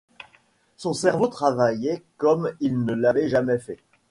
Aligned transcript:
Son 0.77 0.93
cerveau 0.93 1.27
travaillait 1.27 2.01
comme 2.17 2.51
il 2.59 2.85
ne 2.85 2.95
l’avait 2.95 3.29
jamais 3.29 3.59
fait. 3.59 3.77